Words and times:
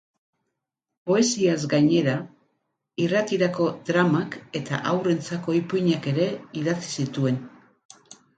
Poesiaz 1.09 1.57
gainera, 1.73 2.15
irratirako 3.03 3.67
dramak 3.91 4.39
eta 4.61 4.81
haurrentzako 4.93 5.57
ipuinak 5.61 6.09
ere 6.15 6.27
idatzi 6.63 6.91
zituen. 7.07 7.39